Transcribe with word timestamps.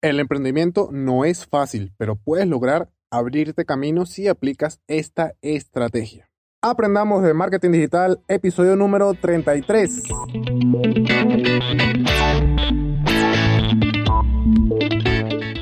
El 0.00 0.20
emprendimiento 0.20 0.90
no 0.92 1.24
es 1.24 1.44
fácil, 1.44 1.92
pero 1.96 2.14
puedes 2.14 2.46
lograr 2.46 2.88
abrirte 3.10 3.64
camino 3.64 4.06
si 4.06 4.28
aplicas 4.28 4.80
esta 4.86 5.34
estrategia. 5.42 6.30
Aprendamos 6.62 7.24
de 7.24 7.34
marketing 7.34 7.72
digital, 7.72 8.20
episodio 8.28 8.76
número 8.76 9.12
33. 9.14 10.04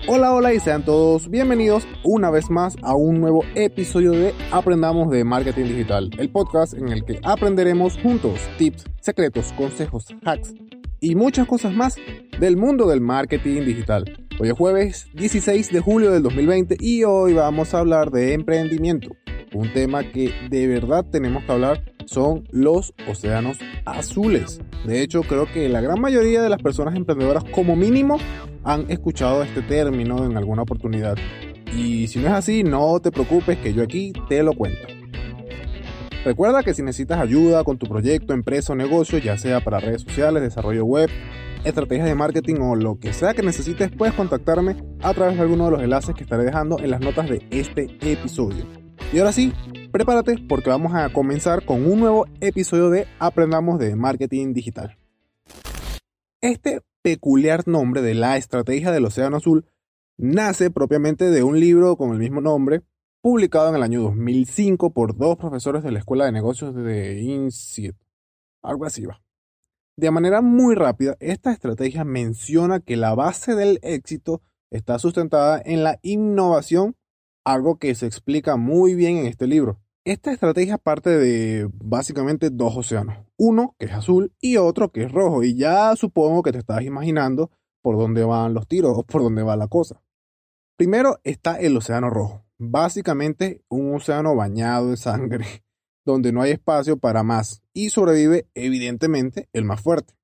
Hola, 0.07 0.35
hola 0.35 0.53
y 0.53 0.61
sean 0.61 0.85
todos 0.85 1.31
bienvenidos 1.31 1.89
una 2.05 2.29
vez 2.29 2.51
más 2.51 2.77
a 2.83 2.95
un 2.95 3.23
nuevo 3.23 3.43
episodio 3.55 4.13
de 4.13 4.35
Aprendamos 4.53 5.11
de 5.11 5.25
Marketing 5.25 5.65
Digital, 5.65 6.11
el 6.19 6.29
podcast 6.29 6.75
en 6.75 6.91
el 6.91 7.07
que 7.07 7.21
aprenderemos 7.23 7.99
juntos 8.03 8.39
tips, 8.59 8.85
secretos, 9.01 9.55
consejos, 9.55 10.09
hacks 10.27 10.53
y 11.01 11.15
muchas 11.15 11.47
cosas 11.47 11.75
más 11.75 11.97
del 12.39 12.59
mundo 12.59 12.87
del 12.87 13.01
marketing 13.01 13.63
digital. 13.65 14.26
Hoy 14.39 14.51
es 14.51 14.55
jueves 14.55 15.09
16 15.15 15.73
de 15.73 15.81
julio 15.81 16.13
del 16.13 16.23
2020 16.23 16.77
y 16.79 17.05
hoy 17.05 17.33
vamos 17.33 17.73
a 17.73 17.79
hablar 17.79 18.11
de 18.11 18.35
emprendimiento. 18.35 19.17
Un 19.55 19.73
tema 19.73 20.05
que 20.13 20.31
de 20.51 20.67
verdad 20.67 21.07
tenemos 21.11 21.45
que 21.45 21.53
hablar 21.53 21.95
son 22.05 22.47
los 22.51 22.93
océanos 23.09 23.57
azules. 23.87 24.61
De 24.85 25.01
hecho, 25.01 25.23
creo 25.23 25.47
que 25.51 25.71
la 25.71 25.81
gran 25.81 26.03
mayoría 26.03 26.43
de 26.43 26.51
las 26.51 26.61
personas 26.61 26.95
emprendedoras 26.97 27.45
como 27.45 27.77
mínimo 27.77 28.19
han 28.63 28.91
escuchado 28.91 29.43
este 29.43 29.63
término 29.63 30.27
en 30.27 30.37
alguna 30.37 30.63
oportunidad. 30.63 31.17
Y 31.75 32.07
si 32.09 32.19
no 32.19 32.27
es 32.27 32.35
así, 32.35 32.63
no 32.63 33.01
te 33.01 33.11
preocupes 33.11 33.57
que 33.57 33.73
yo 33.73 33.83
aquí 33.83 34.13
te 34.29 34.43
lo 34.43 34.53
cuento. 34.53 34.87
Recuerda 36.27 36.63
que 36.63 36.75
si 36.75 36.83
necesitas 36.83 37.21
ayuda 37.21 37.65
con 37.65 37.79
tu 37.79 37.87
proyecto, 37.87 38.35
empresa 38.35 38.75
o 38.75 38.77
negocio, 38.77 39.19
ya 39.19 39.39
sea 39.39 39.61
para 39.61 39.81
redes 39.81 40.03
sociales, 40.03 40.43
desarrollo 40.43 40.85
web, 40.85 41.09
estrategias 41.65 42.07
de 42.07 42.15
marketing 42.15 42.57
o 42.61 42.77
lo 42.77 42.99
que 42.99 43.13
sea 43.13 43.35
que 43.35 43.43
necesites, 43.43 43.91
puedes 43.91 44.15
contactarme 44.15 44.77
a 45.03 45.15
través 45.15 45.37
de 45.37 45.43
alguno 45.43 45.67
de 45.67 45.71
los 45.73 45.83
enlaces 45.83 46.15
que 46.15 46.25
estaré 46.25 46.45
dejando 46.45 46.79
en 46.79 46.91
las 46.91 47.01
notas 47.01 47.29
de 47.29 47.47
este 47.51 47.97
episodio. 48.01 48.65
Y 49.13 49.19
ahora 49.19 49.33
sí, 49.33 49.53
prepárate 49.93 50.37
porque 50.49 50.71
vamos 50.71 50.95
a 50.95 51.09
comenzar 51.13 51.65
con 51.65 51.87
un 51.87 52.01
nuevo 52.01 52.27
episodio 52.41 52.91
de 52.91 53.07
Aprendamos 53.19 53.79
de 53.79 53.95
Marketing 53.97 54.53
Digital. 54.53 54.97
Este 56.41 56.81
peculiar 57.03 57.67
nombre 57.67 58.03
de 58.03 58.15
la 58.15 58.37
estrategia 58.37 58.91
del 58.91 59.05
Océano 59.05 59.37
Azul 59.37 59.65
nace 60.17 60.71
propiamente 60.71 61.31
de 61.31 61.43
un 61.43 61.61
libro 61.61 61.97
con 61.97 62.13
el 62.13 62.19
mismo 62.19 62.41
nombre, 62.41 62.83
publicado 63.21 63.69
en 63.69 63.77
el 63.77 63.83
año 63.83 64.03
2005 64.03 64.91
por 64.91 65.17
dos 65.17 65.37
profesores 65.37 65.83
de 65.83 65.93
la 65.93 65.99
Escuela 65.99 66.25
de 66.25 66.33
Negocios 66.33 66.75
de 66.75 67.21
INSEAD. 67.21 67.95
Algo 68.63 68.85
así 68.85 69.05
va. 69.07 69.21
De 69.99 70.11
manera 70.11 70.43
muy 70.43 70.75
rápida, 70.75 71.17
esta 71.21 71.53
estrategia 71.53 72.05
menciona 72.05 72.81
que 72.81 72.97
la 72.97 73.15
base 73.15 73.55
del 73.55 73.79
éxito 73.83 74.43
está 74.71 74.99
sustentada 74.99 75.63
en 75.65 75.85
la 75.85 75.99
innovación, 76.03 76.97
algo 77.47 77.79
que 77.79 77.95
se 77.95 78.05
explica 78.05 78.57
muy 78.57 78.95
bien 78.95 79.17
en 79.17 79.27
este 79.27 79.47
libro. 79.47 79.81
Esta 80.05 80.33
estrategia 80.33 80.77
parte 80.77 81.09
de 81.11 81.71
básicamente 81.73 82.51
dos 82.51 82.77
océanos, 82.77 83.17
uno 83.39 83.75
que 83.79 83.87
es 83.87 83.93
azul 83.93 84.35
y 84.39 84.59
otro 84.59 84.93
que 84.93 85.05
es 85.05 85.13
rojo, 85.13 85.43
y 85.43 85.57
ya 85.57 85.97
supongo 85.97 86.43
que 86.43 86.53
te 86.53 86.59
estás 86.59 86.83
imaginando 86.83 87.51
por 87.83 87.97
dónde 87.97 88.23
van 88.23 88.53
los 88.53 88.69
tiros 88.69 88.99
o 88.99 89.03
por 89.03 89.23
dónde 89.23 89.43
va 89.43 89.57
la 89.57 89.69
cosa. 89.69 90.03
Primero 90.77 91.21
está 91.25 91.59
el 91.59 91.75
océano 91.75 92.11
rojo, 92.11 92.45
básicamente 92.59 93.65
un 93.71 93.95
océano 93.95 94.37
bañado 94.37 94.91
de 94.91 94.99
sangre, 94.99 95.47
donde 96.07 96.33
no 96.33 96.41
hay 96.41 96.53
espacio 96.53 96.97
para 96.97 97.23
más 97.23 97.63
y 97.75 97.91
sobrevive 97.91 98.49
evidentemente 98.55 99.51
el 99.53 99.65
más 99.65 99.83
fuerte. 99.83 100.15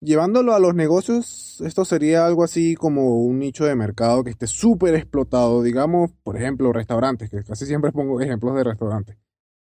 Llevándolo 0.00 0.54
a 0.54 0.58
los 0.58 0.74
negocios, 0.74 1.60
esto 1.64 1.84
sería 1.84 2.26
algo 2.26 2.44
así 2.44 2.74
como 2.74 3.16
un 3.18 3.38
nicho 3.38 3.64
de 3.64 3.74
mercado 3.74 4.22
que 4.22 4.30
esté 4.30 4.46
súper 4.46 4.94
explotado, 4.94 5.62
digamos, 5.62 6.12
por 6.22 6.36
ejemplo, 6.36 6.72
restaurantes, 6.72 7.30
que 7.30 7.42
casi 7.42 7.66
siempre 7.66 7.92
pongo 7.92 8.20
ejemplos 8.20 8.54
de 8.54 8.64
restaurantes. 8.64 9.16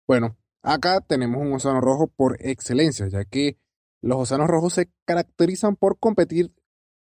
Bueno, 0.07 0.37
acá 0.61 1.01
tenemos 1.01 1.41
un 1.41 1.53
océano 1.53 1.81
rojo 1.81 2.07
por 2.07 2.37
excelencia, 2.39 3.07
ya 3.07 3.23
que 3.25 3.57
los 4.01 4.19
océanos 4.19 4.47
rojos 4.47 4.73
se 4.73 4.91
caracterizan 5.05 5.75
por 5.75 5.99
competir 5.99 6.53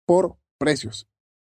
por 0.05 0.37
precios 0.57 1.08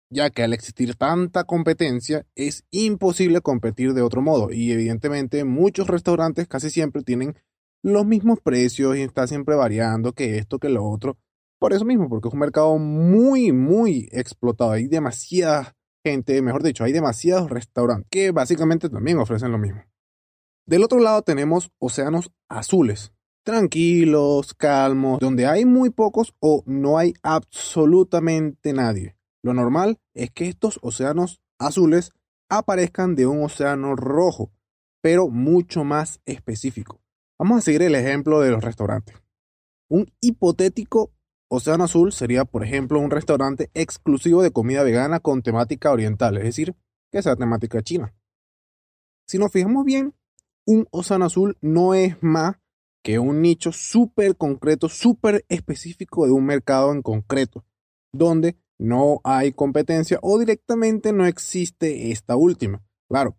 ya 0.10 0.30
que 0.30 0.44
al 0.44 0.54
existir 0.54 0.96
tanta 0.96 1.44
competencia 1.44 2.26
es 2.36 2.66
imposible 2.72 3.42
competir 3.42 3.94
de 3.94 4.02
otro 4.02 4.22
modo 4.22 4.52
y 4.52 4.72
evidentemente 4.72 5.44
muchos 5.44 5.88
restaurantes 5.88 6.48
casi 6.48 6.70
siempre 6.70 7.04
tienen 7.04 7.36
los 7.82 8.06
mismos 8.06 8.40
precios 8.42 8.98
y 8.98 9.02
está 9.02 9.28
siempre 9.28 9.56
variando 9.56 10.14
que 10.14 10.38
esto 10.38 10.60
que 10.60 10.70
lo 10.70 10.86
otro. 10.86 11.18
Por 11.60 11.74
eso 11.74 11.86
mismo, 11.86 12.10
porque 12.10 12.28
es 12.28 12.34
un 12.34 12.40
mercado 12.40 12.78
muy, 12.78 13.52
muy 13.52 14.10
explotado. 14.12 14.72
Hay 14.72 14.88
demasiada 14.88 15.76
gente, 16.04 16.42
mejor 16.42 16.64
dicho, 16.64 16.84
hay 16.84 16.92
demasiados 16.92 17.50
restaurantes 17.50 18.08
que 18.10 18.32
básicamente 18.32 18.90
también 18.90 19.18
ofrecen 19.18 19.52
lo 19.52 19.58
mismo. 19.58 19.84
Del 20.68 20.84
otro 20.84 21.00
lado 21.00 21.22
tenemos 21.22 21.72
océanos 21.80 22.32
azules, 22.50 23.14
tranquilos, 23.44 24.54
calmos, 24.56 25.20
donde 25.20 25.46
hay 25.46 25.66
muy 25.66 25.92
pocos 25.92 26.34
o 26.40 26.64
no 26.66 26.98
hay 26.98 27.14
absolutamente 27.22 28.74
nadie. 28.74 29.15
Lo 29.46 29.54
normal 29.54 30.00
es 30.16 30.32
que 30.32 30.48
estos 30.48 30.80
océanos 30.82 31.40
azules 31.60 32.14
aparezcan 32.50 33.14
de 33.14 33.28
un 33.28 33.44
océano 33.44 33.96
rojo, 33.96 34.52
pero 35.04 35.28
mucho 35.30 35.84
más 35.84 36.20
específico. 36.26 37.00
Vamos 37.38 37.60
a 37.60 37.62
seguir 37.62 37.84
el 37.84 37.94
ejemplo 37.94 38.42
de 38.42 38.50
los 38.50 38.64
restaurantes. 38.64 39.16
Un 39.88 40.12
hipotético 40.20 41.14
océano 41.48 41.84
azul 41.84 42.12
sería, 42.12 42.46
por 42.46 42.64
ejemplo, 42.64 43.00
un 43.00 43.12
restaurante 43.12 43.70
exclusivo 43.76 44.42
de 44.42 44.50
comida 44.50 44.82
vegana 44.82 45.20
con 45.20 45.44
temática 45.44 45.92
oriental, 45.92 46.38
es 46.38 46.46
decir, 46.46 46.76
que 47.12 47.22
sea 47.22 47.36
temática 47.36 47.84
china. 47.84 48.16
Si 49.28 49.38
nos 49.38 49.52
fijamos 49.52 49.86
bien, 49.86 50.16
un 50.66 50.88
océano 50.90 51.26
azul 51.26 51.56
no 51.62 51.94
es 51.94 52.18
más 52.24 52.56
que 53.04 53.20
un 53.20 53.44
nicho 53.44 53.72
súper 53.72 54.38
concreto, 54.38 54.90
súper 54.90 55.46
específico 55.50 56.26
de 56.26 56.32
un 56.32 56.48
mercado 56.48 56.92
en 56.92 57.04
concreto, 57.04 57.64
donde 58.12 58.58
no 58.78 59.22
hay 59.24 59.52
competencia 59.52 60.20
o 60.22 60.38
directamente 60.40 61.14
no 61.14 61.26
existe 61.26 62.12
esta 62.12 62.36
última. 62.36 62.84
Claro, 63.08 63.38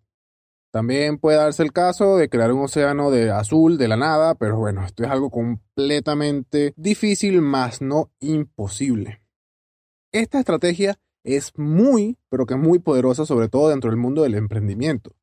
también 0.76 1.18
puede 1.18 1.38
darse 1.38 1.62
el 1.62 1.72
caso 1.72 2.16
de 2.16 2.28
crear 2.28 2.52
un 2.52 2.64
océano 2.64 3.10
de 3.10 3.30
azul 3.30 3.78
de 3.78 3.88
la 3.88 3.96
nada, 3.96 4.34
pero 4.34 4.58
bueno, 4.58 4.84
esto 4.84 5.04
es 5.04 5.10
algo 5.10 5.30
completamente 5.30 6.74
difícil, 6.76 7.40
más 7.40 7.80
no 7.80 8.10
imposible. 8.20 9.22
Esta 10.12 10.38
estrategia 10.38 10.98
es 11.24 11.52
muy, 11.56 12.18
pero 12.28 12.46
que 12.46 12.56
muy 12.56 12.78
poderosa, 12.78 13.24
sobre 13.24 13.48
todo 13.48 13.70
dentro 13.70 13.90
del 13.90 13.98
mundo 13.98 14.22
del 14.22 14.34
emprendimiento. 14.34 15.16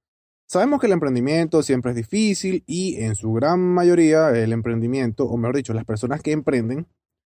Sabemos 0.47 0.79
que 0.79 0.87
el 0.87 0.93
emprendimiento 0.93 1.63
siempre 1.63 1.91
es 1.91 1.97
difícil 1.97 2.63
y 2.67 3.01
en 3.03 3.15
su 3.15 3.31
gran 3.33 3.59
mayoría 3.59 4.29
el 4.31 4.53
emprendimiento, 4.53 5.25
o 5.25 5.37
mejor 5.37 5.55
dicho, 5.55 5.73
las 5.73 5.85
personas 5.85 6.21
que 6.21 6.31
emprenden, 6.31 6.87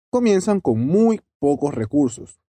comienzan 0.09 0.61
con 0.61 0.79
muy 0.79 1.21
pocos 1.39 1.75
recursos. 1.75 2.39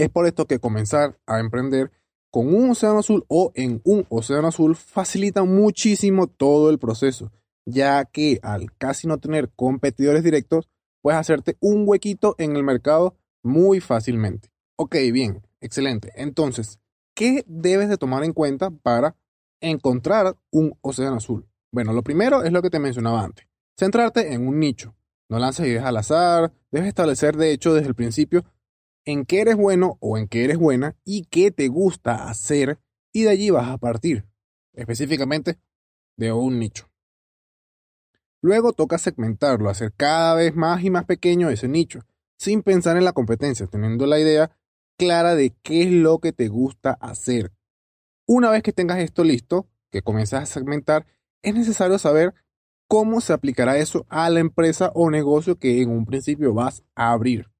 Es 0.00 0.08
por 0.08 0.26
esto 0.26 0.46
que 0.46 0.58
comenzar 0.58 1.18
a 1.26 1.40
emprender 1.40 1.90
con 2.30 2.54
un 2.54 2.70
océano 2.70 3.00
azul 3.00 3.26
o 3.28 3.52
en 3.54 3.82
un 3.84 4.06
océano 4.08 4.48
azul 4.48 4.74
facilita 4.74 5.44
muchísimo 5.44 6.26
todo 6.26 6.70
el 6.70 6.78
proceso, 6.78 7.30
ya 7.66 8.06
que 8.06 8.40
al 8.42 8.72
casi 8.78 9.06
no 9.06 9.18
tener 9.18 9.50
competidores 9.50 10.24
directos, 10.24 10.70
puedes 11.02 11.20
hacerte 11.20 11.58
un 11.60 11.86
huequito 11.86 12.34
en 12.38 12.56
el 12.56 12.64
mercado 12.64 13.14
muy 13.42 13.80
fácilmente. 13.80 14.48
Ok, 14.76 14.96
bien, 15.12 15.46
excelente. 15.60 16.12
Entonces, 16.14 16.80
¿qué 17.14 17.44
debes 17.46 17.90
de 17.90 17.98
tomar 17.98 18.24
en 18.24 18.32
cuenta 18.32 18.70
para 18.70 19.16
encontrar 19.60 20.34
un 20.50 20.78
océano 20.80 21.16
azul? 21.16 21.46
Bueno, 21.72 21.92
lo 21.92 22.02
primero 22.02 22.42
es 22.42 22.52
lo 22.52 22.62
que 22.62 22.70
te 22.70 22.78
mencionaba 22.78 23.22
antes. 23.22 23.46
Centrarte 23.78 24.32
en 24.32 24.48
un 24.48 24.60
nicho. 24.60 24.94
No 25.28 25.38
lances 25.38 25.66
ideas 25.66 25.84
al 25.84 25.98
azar. 25.98 26.54
Debes 26.70 26.88
establecer, 26.88 27.36
de 27.36 27.52
hecho, 27.52 27.74
desde 27.74 27.88
el 27.88 27.94
principio 27.94 28.46
en 29.04 29.24
qué 29.24 29.40
eres 29.40 29.56
bueno 29.56 29.98
o 30.00 30.18
en 30.18 30.28
qué 30.28 30.44
eres 30.44 30.58
buena 30.58 30.96
y 31.04 31.24
qué 31.26 31.50
te 31.50 31.68
gusta 31.68 32.28
hacer 32.28 32.78
y 33.12 33.22
de 33.24 33.30
allí 33.30 33.50
vas 33.50 33.68
a 33.68 33.78
partir, 33.78 34.26
específicamente 34.72 35.58
de 36.16 36.32
un 36.32 36.58
nicho. 36.58 36.90
Luego 38.42 38.72
toca 38.72 38.98
segmentarlo, 38.98 39.68
hacer 39.68 39.92
cada 39.94 40.34
vez 40.34 40.54
más 40.54 40.82
y 40.82 40.90
más 40.90 41.04
pequeño 41.04 41.50
ese 41.50 41.68
nicho, 41.68 42.00
sin 42.38 42.62
pensar 42.62 42.96
en 42.96 43.04
la 43.04 43.12
competencia, 43.12 43.66
teniendo 43.66 44.06
la 44.06 44.18
idea 44.18 44.50
clara 44.96 45.34
de 45.34 45.54
qué 45.62 45.82
es 45.82 45.90
lo 45.90 46.18
que 46.18 46.32
te 46.32 46.48
gusta 46.48 46.92
hacer. 47.00 47.52
Una 48.26 48.50
vez 48.50 48.62
que 48.62 48.72
tengas 48.72 48.98
esto 48.98 49.24
listo, 49.24 49.68
que 49.90 50.02
comiences 50.02 50.38
a 50.38 50.46
segmentar, 50.46 51.06
es 51.42 51.54
necesario 51.54 51.98
saber 51.98 52.34
cómo 52.86 53.20
se 53.20 53.32
aplicará 53.32 53.76
eso 53.78 54.06
a 54.08 54.28
la 54.30 54.40
empresa 54.40 54.90
o 54.94 55.10
negocio 55.10 55.58
que 55.58 55.82
en 55.82 55.90
un 55.90 56.06
principio 56.06 56.54
vas 56.54 56.82
a 56.94 57.12
abrir. 57.12 57.50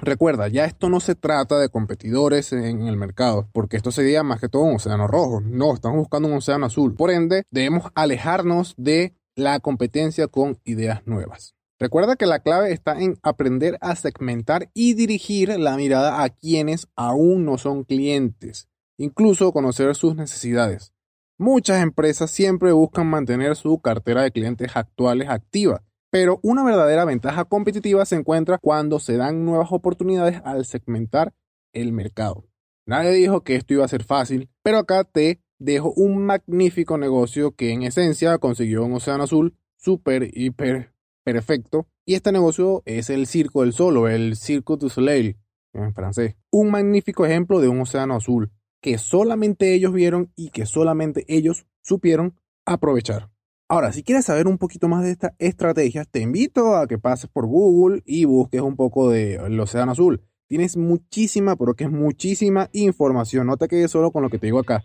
Recuerda, 0.00 0.48
ya 0.48 0.64
esto 0.66 0.88
no 0.88 1.00
se 1.00 1.14
trata 1.14 1.58
de 1.58 1.68
competidores 1.68 2.52
en 2.52 2.86
el 2.86 2.96
mercado, 2.96 3.48
porque 3.52 3.76
esto 3.76 3.90
sería 3.90 4.22
más 4.22 4.40
que 4.40 4.48
todo 4.48 4.62
un 4.62 4.76
océano 4.76 5.06
rojo. 5.06 5.40
No, 5.40 5.74
estamos 5.74 5.98
buscando 5.98 6.28
un 6.28 6.34
océano 6.34 6.66
azul. 6.66 6.94
Por 6.94 7.10
ende, 7.10 7.44
debemos 7.50 7.90
alejarnos 7.94 8.74
de 8.76 9.14
la 9.34 9.60
competencia 9.60 10.28
con 10.28 10.58
ideas 10.64 11.06
nuevas. 11.06 11.54
Recuerda 11.78 12.16
que 12.16 12.26
la 12.26 12.40
clave 12.40 12.72
está 12.72 12.98
en 13.00 13.18
aprender 13.22 13.76
a 13.82 13.96
segmentar 13.96 14.70
y 14.72 14.94
dirigir 14.94 15.58
la 15.58 15.76
mirada 15.76 16.22
a 16.22 16.30
quienes 16.30 16.88
aún 16.96 17.44
no 17.44 17.58
son 17.58 17.84
clientes, 17.84 18.68
incluso 18.96 19.52
conocer 19.52 19.94
sus 19.94 20.16
necesidades. 20.16 20.94
Muchas 21.38 21.82
empresas 21.82 22.30
siempre 22.30 22.72
buscan 22.72 23.06
mantener 23.08 23.56
su 23.56 23.78
cartera 23.80 24.22
de 24.22 24.30
clientes 24.30 24.74
actuales 24.74 25.28
activa, 25.28 25.82
pero 26.10 26.40
una 26.42 26.64
verdadera 26.64 27.04
ventaja 27.04 27.44
competitiva 27.44 28.04
se 28.04 28.16
encuentra 28.16 28.58
cuando 28.58 28.98
se 28.98 29.16
dan 29.16 29.44
nuevas 29.44 29.68
oportunidades 29.70 30.40
al 30.44 30.64
segmentar 30.64 31.34
el 31.72 31.92
mercado. 31.92 32.44
Nadie 32.86 33.10
dijo 33.10 33.42
que 33.42 33.56
esto 33.56 33.74
iba 33.74 33.84
a 33.84 33.88
ser 33.88 34.04
fácil, 34.04 34.48
pero 34.62 34.78
acá 34.78 35.04
te 35.04 35.40
dejo 35.58 35.92
un 35.96 36.24
magnífico 36.24 36.98
negocio 36.98 37.52
que 37.52 37.72
en 37.72 37.82
esencia 37.82 38.38
consiguió 38.38 38.84
un 38.84 38.94
océano 38.94 39.24
azul 39.24 39.56
súper, 39.76 40.30
hiper 40.32 40.92
perfecto. 41.24 41.88
Y 42.04 42.14
este 42.14 42.30
negocio 42.30 42.82
es 42.84 43.10
el 43.10 43.26
Circo 43.26 43.62
del 43.62 43.72
Sol 43.72 43.96
o 43.96 44.08
el 44.08 44.36
Circo 44.36 44.76
du 44.76 44.88
Soleil 44.88 45.36
en 45.72 45.92
francés. 45.92 46.36
Un 46.50 46.70
magnífico 46.70 47.26
ejemplo 47.26 47.60
de 47.60 47.68
un 47.68 47.80
océano 47.80 48.14
azul 48.14 48.52
que 48.80 48.98
solamente 48.98 49.74
ellos 49.74 49.92
vieron 49.92 50.32
y 50.36 50.50
que 50.50 50.66
solamente 50.66 51.24
ellos 51.28 51.66
supieron 51.82 52.38
aprovechar. 52.64 53.30
Ahora, 53.68 53.90
si 53.92 54.04
quieres 54.04 54.26
saber 54.26 54.46
un 54.46 54.58
poquito 54.58 54.86
más 54.86 55.02
de 55.02 55.10
esta 55.10 55.34
estrategia, 55.40 56.04
te 56.04 56.20
invito 56.20 56.76
a 56.76 56.86
que 56.86 56.98
pases 56.98 57.28
por 57.28 57.46
Google 57.46 58.00
y 58.06 58.24
busques 58.24 58.60
un 58.60 58.76
poco 58.76 59.10
del 59.10 59.58
Océano 59.58 59.90
Azul. 59.90 60.22
Tienes 60.46 60.76
muchísima, 60.76 61.56
pero 61.56 61.74
que 61.74 61.82
es 61.82 61.90
muchísima 61.90 62.70
información. 62.72 63.48
No 63.48 63.56
te 63.56 63.66
quedes 63.66 63.90
solo 63.90 64.12
con 64.12 64.22
lo 64.22 64.30
que 64.30 64.38
te 64.38 64.46
digo 64.46 64.60
acá. 64.60 64.84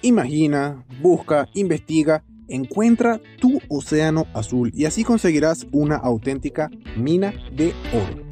Imagina, 0.00 0.86
busca, 1.02 1.46
investiga, 1.52 2.24
encuentra 2.48 3.20
tu 3.38 3.60
océano 3.68 4.26
azul 4.32 4.70
y 4.72 4.86
así 4.86 5.04
conseguirás 5.04 5.66
una 5.70 5.96
auténtica 5.96 6.70
mina 6.96 7.34
de 7.54 7.74
oro. 7.92 8.22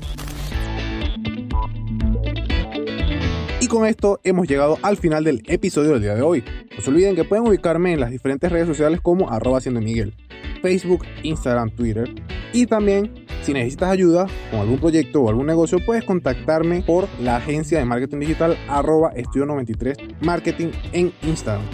Con 3.71 3.87
esto 3.87 4.21
hemos 4.25 4.49
llegado 4.49 4.79
al 4.83 4.97
final 4.97 5.23
del 5.23 5.43
episodio 5.47 5.93
del 5.93 6.03
día 6.03 6.17
de 6.17 6.23
hoy. 6.23 6.43
No 6.77 6.83
se 6.83 6.91
olviden 6.91 7.15
que 7.15 7.23
pueden 7.23 7.47
ubicarme 7.47 7.93
en 7.93 8.01
las 8.01 8.11
diferentes 8.11 8.51
redes 8.51 8.67
sociales 8.67 9.01
como 9.01 9.31
arroba 9.31 9.61
Miguel, 9.71 10.17
Facebook, 10.61 11.05
Instagram, 11.23 11.71
Twitter. 11.71 12.13
Y 12.53 12.67
también, 12.67 13.27
si 13.43 13.53
necesitas 13.53 13.91
ayuda 13.91 14.27
con 14.51 14.59
algún 14.59 14.81
proyecto 14.81 15.23
o 15.23 15.29
algún 15.29 15.47
negocio, 15.47 15.79
puedes 15.87 16.03
contactarme 16.03 16.83
por 16.83 17.07
la 17.21 17.37
agencia 17.37 17.79
de 17.79 17.85
marketing 17.85 18.19
digital 18.19 18.59
arroba 18.69 19.13
estudio 19.15 19.47
93 19.47 19.97
marketing 20.21 20.73
en 20.93 21.13
Instagram. 21.23 21.65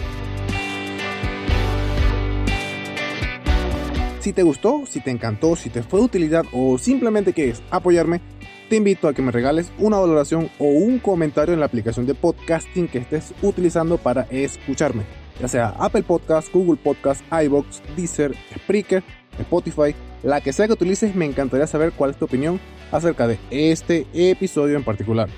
Si 4.19 4.33
te 4.33 4.43
gustó, 4.43 4.83
si 4.85 4.99
te 4.99 5.09
encantó, 5.09 5.55
si 5.55 5.71
te 5.71 5.81
fue 5.81 5.99
de 5.99 6.05
utilidad 6.05 6.45
o 6.51 6.77
simplemente 6.77 7.33
quieres 7.33 7.63
apoyarme, 7.71 8.21
te 8.69 8.75
invito 8.75 9.07
a 9.07 9.13
que 9.13 9.21
me 9.21 9.31
regales 9.31 9.71
una 9.77 9.97
valoración 9.97 10.49
o 10.59 10.65
un 10.65 10.99
comentario 10.99 11.53
en 11.53 11.59
la 11.59 11.65
aplicación 11.65 12.05
de 12.05 12.13
podcasting 12.13 12.87
que 12.87 12.99
estés 12.99 13.33
utilizando 13.41 13.97
para 13.97 14.23
escucharme, 14.29 15.03
ya 15.39 15.47
sea 15.47 15.67
Apple 15.79 16.03
Podcast, 16.03 16.53
Google 16.53 16.79
Podcast, 16.81 17.21
iBox, 17.31 17.81
Deezer, 17.95 18.35
Spreaker, 18.55 19.03
Spotify, 19.39 19.95
la 20.23 20.41
que 20.41 20.53
sea 20.53 20.67
que 20.67 20.73
utilices, 20.73 21.15
me 21.15 21.25
encantaría 21.25 21.67
saber 21.67 21.93
cuál 21.93 22.11
es 22.11 22.17
tu 22.17 22.25
opinión 22.25 22.59
acerca 22.91 23.27
de 23.27 23.39
este 23.51 24.05
episodio 24.13 24.75
en 24.75 24.83
particular. 24.83 25.29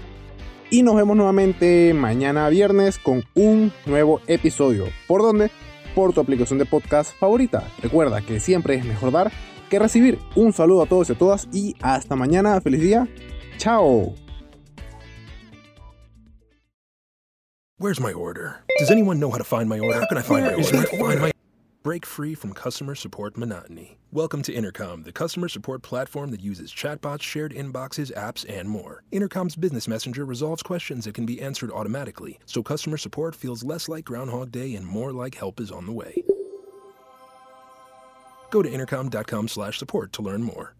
Y 0.72 0.84
nos 0.84 0.96
vemos 0.96 1.18
nuevamente 1.18 1.94
mañana 1.94 2.48
viernes 2.50 3.00
con 3.00 3.24
un 3.34 3.72
nuevo 3.86 4.22
episodio. 4.28 4.86
¿Por 5.08 5.22
dónde? 5.22 5.50
Por 5.96 6.14
tu 6.14 6.22
aplicación 6.22 6.60
de 6.60 6.66
podcast 6.66 7.18
favorita. 7.18 7.64
Recuerda 7.82 8.22
que 8.22 8.40
siempre 8.40 8.76
es 8.76 8.86
mejor 8.86 9.12
dar 9.12 9.32
que 9.70 9.80
recibir. 9.80 10.20
Un 10.36 10.52
saludo 10.52 10.84
a 10.84 10.86
todos 10.86 11.10
y 11.10 11.14
a 11.14 11.18
todas 11.18 11.48
y 11.54 11.76
hasta 11.82 12.16
mañana. 12.16 12.60
Feliz 12.62 12.82
día. 12.82 13.08
Chao. 13.58 14.16
Where's 17.78 18.02
my 18.02 18.12
order? 18.12 18.62
Does 18.80 18.92
anyone 18.92 19.22
know 19.22 19.32
how 19.32 19.38
to 19.38 19.46
find 19.46 19.70
my 19.70 19.80
order? 19.80 20.02
How 20.02 20.08
can 20.08 20.18
I 20.18 20.22
find 20.22 20.46
my 20.46 20.54
order? 20.54 20.84
Find 20.98 21.22
my... 21.22 21.32
Break 21.82 22.06
free 22.06 22.36
from 22.36 22.52
customer 22.52 22.94
support 22.94 23.38
monotony. 23.38 23.98
Welcome 24.12 24.42
to 24.42 24.54
Intercom, 24.54 25.04
the 25.04 25.14
customer 25.14 25.48
support 25.48 25.82
platform 25.82 26.32
that 26.32 26.42
uses 26.42 26.74
chatbots, 26.74 27.22
shared 27.22 27.54
inboxes, 27.54 28.14
apps, 28.18 28.46
and 28.50 28.68
more. 28.68 29.04
Intercom's 29.14 29.56
business 29.56 29.88
messenger 29.88 30.26
resolves 30.26 30.62
questions 30.62 31.06
that 31.06 31.14
can 31.14 31.26
be 31.26 31.42
answered 31.42 31.72
automatically, 31.72 32.38
so 32.46 32.62
customer 32.62 32.98
support 32.98 33.34
feels 33.34 33.64
less 33.64 33.88
like 33.88 34.04
Groundhog 34.04 34.52
Day 34.52 34.76
and 34.76 34.86
more 34.86 35.14
like 35.14 35.36
help 35.36 35.62
is 35.62 35.72
on 35.72 35.86
the 35.86 35.94
way. 35.94 36.22
Go 38.50 38.62
to 38.62 38.70
intercom.com/support 38.70 40.14
to 40.14 40.22
learn 40.22 40.44
more. 40.44 40.79